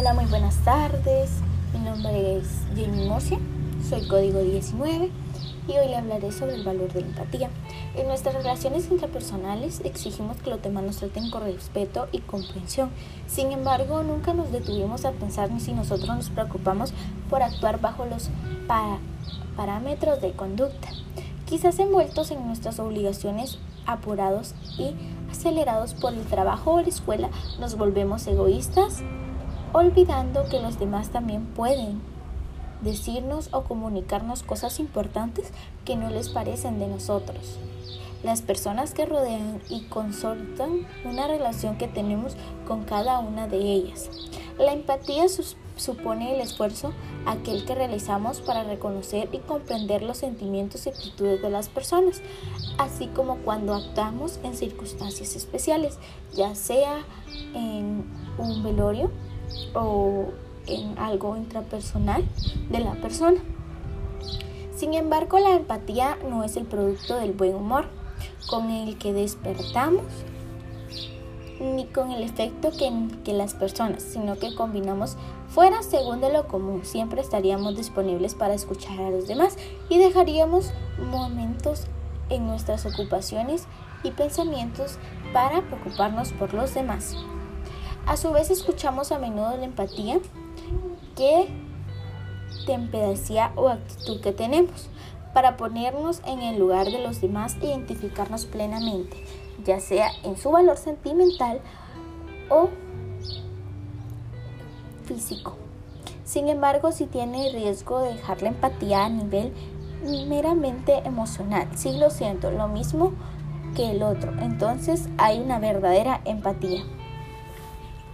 Hola, 0.00 0.14
muy 0.14 0.24
buenas 0.24 0.56
tardes. 0.64 1.30
Mi 1.74 1.80
nombre 1.80 2.38
es 2.38 2.62
Jamie 2.74 3.06
Mosia, 3.06 3.38
soy 3.86 4.08
código 4.08 4.40
19 4.40 5.10
y 5.68 5.72
hoy 5.72 5.88
le 5.88 5.96
hablaré 5.96 6.32
sobre 6.32 6.54
el 6.54 6.64
valor 6.64 6.90
de 6.90 7.02
la 7.02 7.08
empatía. 7.08 7.50
En 7.94 8.06
nuestras 8.06 8.34
relaciones 8.34 8.90
interpersonales 8.90 9.82
exigimos 9.84 10.38
que 10.38 10.48
los 10.48 10.62
demás 10.62 10.84
nos 10.84 10.96
traten 10.96 11.30
con 11.30 11.42
respeto 11.42 12.08
y 12.12 12.20
comprensión. 12.20 12.88
Sin 13.26 13.52
embargo, 13.52 14.02
nunca 14.02 14.32
nos 14.32 14.50
detuvimos 14.50 15.04
a 15.04 15.12
pensar 15.12 15.50
ni 15.50 15.60
si 15.60 15.74
nosotros 15.74 16.08
nos 16.08 16.30
preocupamos 16.30 16.94
por 17.28 17.42
actuar 17.42 17.78
bajo 17.78 18.06
los 18.06 18.30
parámetros 19.54 20.22
de 20.22 20.32
conducta. 20.32 20.88
Quizás 21.44 21.78
envueltos 21.78 22.30
en 22.30 22.46
nuestras 22.46 22.78
obligaciones, 22.78 23.58
apurados 23.84 24.54
y 24.78 24.94
acelerados 25.30 25.92
por 25.92 26.14
el 26.14 26.24
trabajo 26.24 26.72
o 26.72 26.80
la 26.80 26.88
escuela, 26.88 27.28
nos 27.60 27.76
volvemos 27.76 28.26
egoístas 28.26 29.02
olvidando 29.72 30.48
que 30.48 30.60
los 30.60 30.78
demás 30.78 31.10
también 31.10 31.46
pueden 31.46 32.00
decirnos 32.80 33.48
o 33.52 33.64
comunicarnos 33.64 34.42
cosas 34.42 34.80
importantes 34.80 35.50
que 35.84 35.96
no 35.96 36.10
les 36.10 36.28
parecen 36.28 36.78
de 36.78 36.88
nosotros. 36.88 37.58
Las 38.22 38.42
personas 38.42 38.92
que 38.92 39.06
rodean 39.06 39.60
y 39.70 39.82
consultan 39.84 40.86
una 41.04 41.26
relación 41.26 41.78
que 41.78 41.88
tenemos 41.88 42.36
con 42.66 42.84
cada 42.84 43.18
una 43.18 43.48
de 43.48 43.58
ellas. 43.58 44.10
La 44.58 44.74
empatía 44.74 45.24
supone 45.76 46.34
el 46.34 46.40
esfuerzo 46.42 46.92
aquel 47.24 47.64
que 47.64 47.74
realizamos 47.74 48.42
para 48.42 48.64
reconocer 48.64 49.30
y 49.32 49.38
comprender 49.38 50.02
los 50.02 50.18
sentimientos 50.18 50.84
y 50.84 50.90
actitudes 50.90 51.40
de 51.40 51.48
las 51.48 51.70
personas, 51.70 52.20
así 52.76 53.06
como 53.06 53.36
cuando 53.38 53.74
actuamos 53.74 54.38
en 54.42 54.54
circunstancias 54.54 55.34
especiales, 55.34 55.98
ya 56.34 56.54
sea 56.54 56.98
en 57.54 58.04
un 58.36 58.62
velorio, 58.62 59.10
o 59.74 60.26
en 60.66 60.98
algo 60.98 61.36
intrapersonal 61.36 62.24
de 62.70 62.80
la 62.80 62.94
persona. 62.94 63.40
Sin 64.74 64.94
embargo, 64.94 65.38
la 65.38 65.54
empatía 65.54 66.16
no 66.28 66.44
es 66.44 66.56
el 66.56 66.64
producto 66.64 67.16
del 67.16 67.32
buen 67.32 67.54
humor 67.54 67.86
con 68.48 68.70
el 68.70 68.96
que 68.98 69.12
despertamos 69.12 70.04
ni 71.60 71.84
con 71.84 72.10
el 72.10 72.22
efecto 72.22 72.70
que, 72.70 72.90
que 73.22 73.34
las 73.34 73.52
personas, 73.54 74.02
sino 74.02 74.38
que 74.38 74.54
combinamos 74.54 75.16
fuera 75.50 75.82
según 75.82 76.20
de 76.20 76.32
lo 76.32 76.48
común. 76.48 76.84
Siempre 76.84 77.20
estaríamos 77.20 77.76
disponibles 77.76 78.34
para 78.34 78.54
escuchar 78.54 78.98
a 79.00 79.10
los 79.10 79.28
demás 79.28 79.58
y 79.90 79.98
dejaríamos 79.98 80.72
momentos 80.98 81.84
en 82.30 82.46
nuestras 82.46 82.86
ocupaciones 82.86 83.66
y 84.02 84.12
pensamientos 84.12 84.96
para 85.34 85.60
preocuparnos 85.60 86.32
por 86.32 86.54
los 86.54 86.72
demás. 86.72 87.14
A 88.06 88.16
su 88.16 88.32
vez 88.32 88.50
escuchamos 88.50 89.12
a 89.12 89.18
menudo 89.18 89.56
la 89.56 89.64
empatía 89.64 90.18
que 91.16 91.48
temperancia 92.66 93.52
o 93.56 93.68
actitud 93.68 94.20
que 94.20 94.32
tenemos 94.32 94.88
para 95.32 95.56
ponernos 95.56 96.20
en 96.26 96.40
el 96.40 96.58
lugar 96.58 96.86
de 96.86 96.98
los 96.98 97.20
demás 97.20 97.56
e 97.60 97.66
identificarnos 97.66 98.46
plenamente, 98.46 99.16
ya 99.64 99.80
sea 99.80 100.10
en 100.24 100.36
su 100.36 100.50
valor 100.50 100.76
sentimental 100.76 101.60
o 102.48 102.68
físico. 105.04 105.56
Sin 106.24 106.48
embargo, 106.48 106.92
si 106.92 107.06
tiene 107.06 107.50
riesgo 107.52 108.00
de 108.00 108.14
dejar 108.14 108.42
la 108.42 108.48
empatía 108.48 109.04
a 109.04 109.08
nivel 109.08 109.52
meramente 110.28 110.98
emocional, 111.04 111.68
si 111.76 111.98
lo 111.98 112.10
siento, 112.10 112.50
lo 112.50 112.68
mismo 112.68 113.12
que 113.74 113.90
el 113.92 114.02
otro, 114.02 114.32
entonces 114.40 115.08
hay 115.18 115.40
una 115.40 115.58
verdadera 115.58 116.20
empatía. 116.24 116.84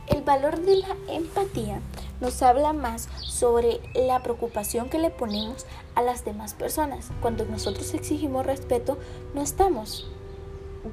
El 0.07 0.23
valor 0.23 0.61
de 0.61 0.77
la 0.77 0.97
empatía 1.09 1.81
nos 2.21 2.41
habla 2.43 2.73
más 2.73 3.09
sobre 3.25 3.81
la 3.95 4.23
preocupación 4.23 4.89
que 4.89 4.99
le 4.99 5.11
ponemos 5.11 5.67
a 5.97 6.03
las 6.03 6.25
demás 6.25 6.55
personas. 6.55 7.11
Cuando 7.21 7.45
nosotros 7.45 7.93
exigimos 7.93 8.47
respeto, 8.47 8.99
no 9.35 9.43
estamos 9.43 10.07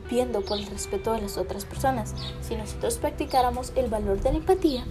viendo 0.10 0.42
por 0.42 0.58
el 0.58 0.66
respeto 0.66 1.14
de 1.14 1.22
las 1.22 1.38
otras 1.38 1.66
personas. 1.66 2.16
Si 2.42 2.56
nosotros 2.56 2.98
practicáramos 2.98 3.72
el 3.76 3.90
valor 3.90 4.20
de 4.20 4.32
la 4.32 4.38
empatía, 4.40 4.84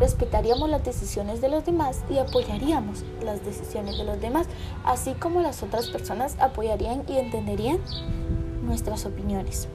respetaríamos 0.00 0.70
las 0.70 0.84
decisiones 0.84 1.42
de 1.42 1.50
los 1.50 1.66
demás 1.66 2.02
y 2.08 2.18
apoyaríamos 2.18 3.04
las 3.22 3.44
decisiones 3.44 3.98
de 3.98 4.04
los 4.04 4.20
demás, 4.20 4.46
así 4.84 5.12
como 5.12 5.42
las 5.42 5.62
otras 5.62 5.88
personas 5.88 6.36
apoyarían 6.38 7.04
y 7.08 7.18
entenderían 7.18 7.80
nuestras 8.62 9.04
opiniones. 9.04 9.68